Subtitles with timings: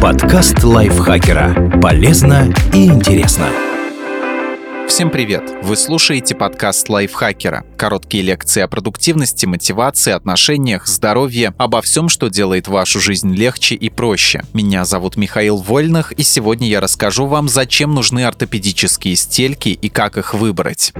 [0.00, 1.78] Подкаст лайфхакера.
[1.78, 3.48] Полезно и интересно.
[4.88, 5.42] Всем привет!
[5.62, 7.66] Вы слушаете подкаст лайфхакера.
[7.76, 13.90] Короткие лекции о продуктивности, мотивации, отношениях, здоровье, обо всем, что делает вашу жизнь легче и
[13.90, 14.42] проще.
[14.54, 20.16] Меня зовут Михаил Вольных, и сегодня я расскажу вам, зачем нужны ортопедические стельки и как
[20.16, 20.94] их выбрать.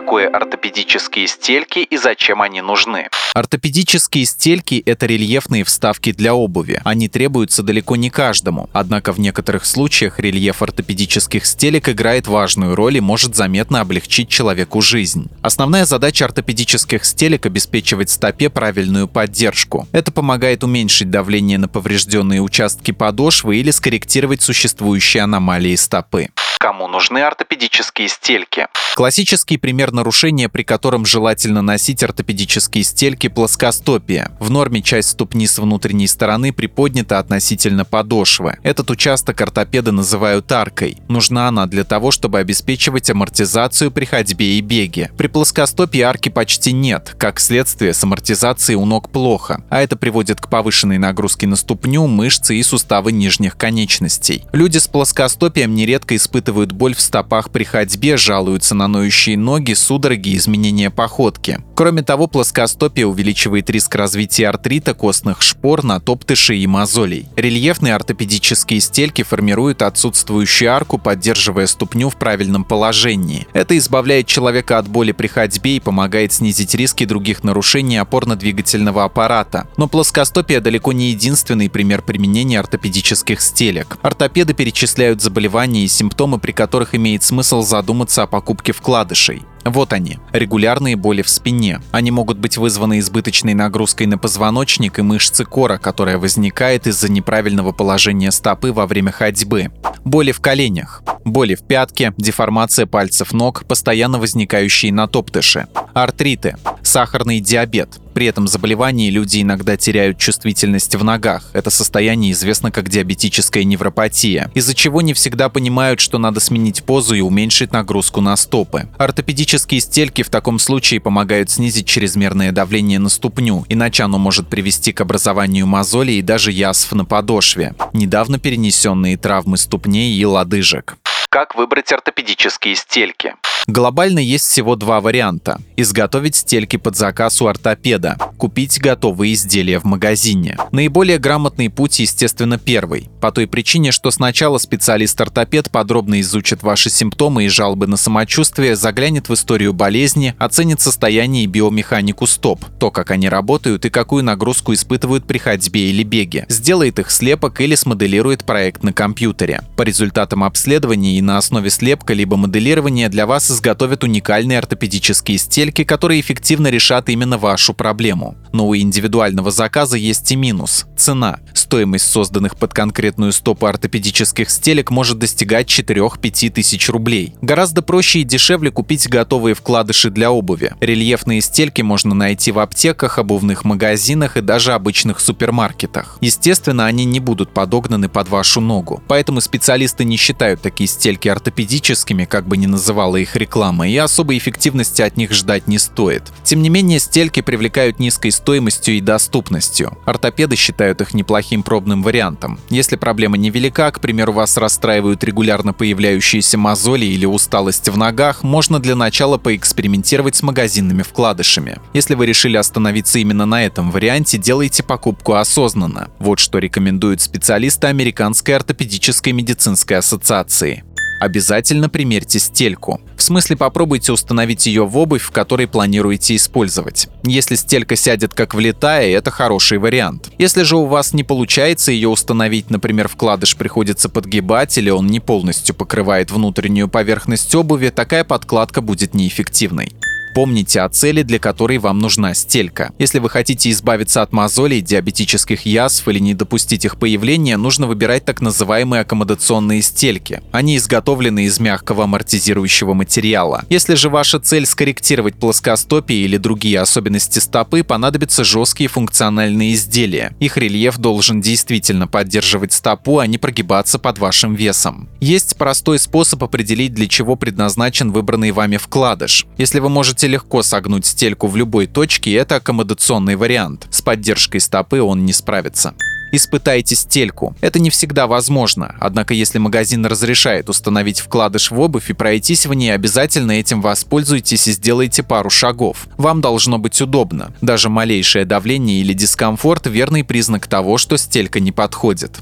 [0.00, 3.10] Такое ортопедические стельки и зачем они нужны?
[3.34, 6.80] Ортопедические стельки– это рельефные вставки для обуви.
[6.84, 8.70] Они требуются далеко не каждому.
[8.72, 14.80] Однако в некоторых случаях рельеф ортопедических стелек играет важную роль и может заметно облегчить человеку
[14.80, 15.28] жизнь.
[15.42, 19.86] Основная задача ортопедических стелек– обеспечивать стопе правильную поддержку.
[19.92, 26.30] Это помогает уменьшить давление на поврежденные участки подошвы или скорректировать существующие аномалии стопы.
[26.62, 28.66] Кому нужны ортопедические стельки?
[28.94, 34.30] Классический пример нарушения, при котором желательно носить ортопедические стельки– плоскостопия.
[34.38, 38.58] В норме часть ступни с внутренней стороны приподнята относительно подошвы.
[38.62, 40.98] Этот участок ортопеды называют аркой.
[41.08, 45.10] Нужна она для того, чтобы обеспечивать амортизацию при ходьбе и беге.
[45.16, 50.42] При плоскостопии арки почти нет, как следствие с амортизацией у ног плохо, а это приводит
[50.42, 54.44] к повышенной нагрузке на ступню, мышцы и суставы нижних конечностей.
[54.52, 59.72] Люди с плоскостопием нередко испытывают испытывают боль в стопах при ходьбе, жалуются на ноющие ноги,
[59.74, 61.60] судороги изменения походки.
[61.76, 67.28] Кроме того, плоскостопие увеличивает риск развития артрита, костных шпор, натоптышей и мозолей.
[67.36, 73.46] Рельефные ортопедические стельки формируют отсутствующую арку, поддерживая ступню в правильном положении.
[73.52, 79.68] Это избавляет человека от боли при ходьбе и помогает снизить риски других нарушений опорно-двигательного аппарата.
[79.76, 83.98] Но плоскостопие далеко не единственный пример применения ортопедических стелек.
[84.02, 89.42] Ортопеды перечисляют заболевания и симптомы, при которых имеет смысл задуматься о покупке вкладышей.
[89.64, 91.80] Вот они, регулярные боли в спине.
[91.92, 97.72] Они могут быть вызваны избыточной нагрузкой на позвоночник и мышцы кора, которая возникает из-за неправильного
[97.72, 99.70] положения стопы во время ходьбы.
[100.04, 107.40] Боли в коленях, боли в пятке, деформация пальцев ног, постоянно возникающие на топтыше, артриты, сахарный
[107.40, 111.50] диабет, при этом заболевании люди иногда теряют чувствительность в ногах.
[111.52, 117.14] Это состояние известно как диабетическая невропатия, из-за чего не всегда понимают, что надо сменить позу
[117.14, 118.88] и уменьшить нагрузку на стопы.
[118.98, 124.92] Ортопедические стельки в таком случае помогают снизить чрезмерное давление на ступню, иначе оно может привести
[124.92, 130.96] к образованию мозолей и даже язв на подошве, недавно перенесенные травмы ступней и лодыжек.
[131.28, 133.34] Как выбрать ортопедические стельки?
[133.70, 135.60] Глобально есть всего два варианта.
[135.76, 140.58] Изготовить стельки под заказ у ортопеда, купить готовые изделия в магазине.
[140.72, 143.08] Наиболее грамотный путь, естественно, первый.
[143.20, 149.28] По той причине, что сначала специалист-ортопед подробно изучит ваши симптомы и жалобы на самочувствие, заглянет
[149.28, 154.74] в историю болезни, оценит состояние и биомеханику стоп, то, как они работают и какую нагрузку
[154.74, 159.62] испытывают при ходьбе или беге, сделает их слепок или смоделирует проект на компьютере.
[159.76, 165.84] По результатам обследования и на основе слепка либо моделирования для вас изготовят уникальные ортопедические стельки,
[165.84, 168.36] которые эффективно решат именно вашу проблему.
[168.52, 171.40] Но у индивидуального заказа есть и минус– цена.
[171.70, 177.34] Стоимость созданных под конкретную стопу ортопедических стелек может достигать 4-5 тысяч рублей.
[177.42, 180.74] Гораздо проще и дешевле купить готовые вкладыши для обуви.
[180.80, 186.18] Рельефные стельки можно найти в аптеках, обувных магазинах и даже обычных супермаркетах.
[186.20, 189.00] Естественно, они не будут подогнаны под вашу ногу.
[189.06, 194.38] Поэтому специалисты не считают такие стельки ортопедическими, как бы ни называла их реклама, и особой
[194.38, 196.24] эффективности от них ждать не стоит.
[196.42, 199.96] Тем не менее, стельки привлекают низкой стоимостью и доступностью.
[200.04, 202.58] Ортопеды считают их неплохим пробным вариантом.
[202.68, 208.78] Если проблема невелика, к примеру, вас расстраивают регулярно появляющиеся мозоли или усталость в ногах, можно
[208.80, 211.78] для начала поэкспериментировать с магазинными вкладышами.
[211.92, 216.08] Если вы решили остановиться именно на этом варианте, делайте покупку осознанно.
[216.18, 220.84] Вот что рекомендуют специалисты Американской ортопедической медицинской ассоциации
[221.20, 223.00] обязательно примерьте стельку.
[223.16, 227.08] В смысле попробуйте установить ее в обувь, в которой планируете использовать.
[227.22, 230.30] Если стелька сядет как влетая, это хороший вариант.
[230.38, 235.20] Если же у вас не получается ее установить, например, вкладыш приходится подгибать или он не
[235.20, 239.92] полностью покрывает внутреннюю поверхность обуви, такая подкладка будет неэффективной.
[240.34, 242.92] Помните о цели, для которой вам нужна стелька.
[242.98, 248.24] Если вы хотите избавиться от мозолей, диабетических язв или не допустить их появления, нужно выбирать
[248.24, 250.42] так называемые аккомодационные стельки.
[250.52, 253.64] Они изготовлены из мягкого амортизирующего материала.
[253.68, 260.34] Если же ваша цель скорректировать плоскостопие или другие особенности стопы, понадобятся жесткие функциональные изделия.
[260.38, 265.08] Их рельеф должен действительно поддерживать стопу, а не прогибаться под вашим весом.
[265.20, 269.46] Есть простой способ определить, для чего предназначен выбранный вами вкладыш.
[269.58, 273.86] Если вы можете можете легко согнуть стельку в любой точке, это аккомодационный вариант.
[273.90, 275.94] С поддержкой стопы он не справится.
[276.30, 277.56] Испытайте стельку.
[277.62, 282.74] Это не всегда возможно, однако если магазин разрешает установить вкладыш в обувь и пройтись в
[282.74, 286.06] ней, обязательно этим воспользуйтесь и сделайте пару шагов.
[286.18, 287.54] Вам должно быть удобно.
[287.62, 292.40] Даже малейшее давление или дискомфорт– верный признак того, что стелька не подходит.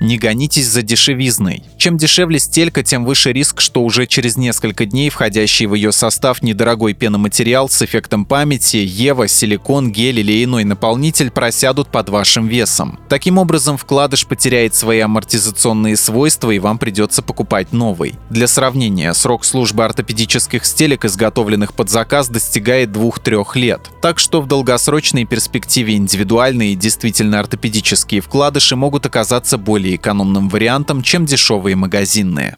[0.00, 1.62] Не гонитесь за дешевизной.
[1.80, 6.42] Чем дешевле стелька, тем выше риск, что уже через несколько дней входящий в ее состав
[6.42, 12.98] недорогой пеноматериал с эффектом памяти, ева, силикон, гель или иной наполнитель просядут под вашим весом.
[13.08, 18.16] Таким образом, вкладыш потеряет свои амортизационные свойства и вам придется покупать новый.
[18.28, 23.90] Для сравнения, срок службы ортопедических стелек, изготовленных под заказ, достигает 2-3 лет.
[24.02, 31.00] Так что в долгосрочной перспективе индивидуальные и действительно ортопедические вкладыши могут оказаться более экономным вариантом,
[31.02, 32.56] чем дешевые магазинные.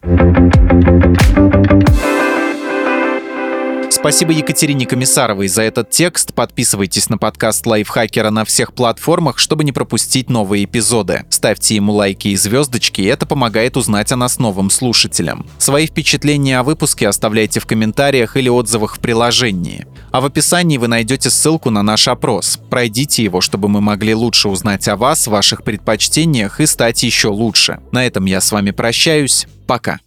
[4.02, 6.34] Спасибо Екатерине Комиссаровой за этот текст.
[6.34, 11.24] Подписывайтесь на подкаст Лайфхакера на всех платформах, чтобы не пропустить новые эпизоды.
[11.30, 15.46] Ставьте ему лайки и звездочки, это помогает узнать о нас новым слушателям.
[15.58, 19.86] Свои впечатления о выпуске оставляйте в комментариях или отзывах в приложении.
[20.12, 22.60] А в описании вы найдете ссылку на наш опрос.
[22.68, 27.80] Пройдите его, чтобы мы могли лучше узнать о вас, ваших предпочтениях и стать еще лучше.
[27.92, 29.46] На этом я с вами прощаюсь.
[29.66, 30.00] Пока.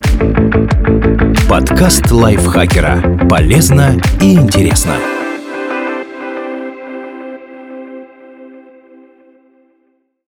[1.50, 3.28] Подкаст лайфхакера.
[3.28, 4.96] Полезно и интересно.